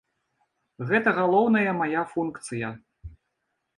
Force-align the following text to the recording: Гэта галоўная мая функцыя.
Гэта 0.91 1.09
галоўная 1.19 1.71
мая 1.81 2.03
функцыя. 2.15 2.67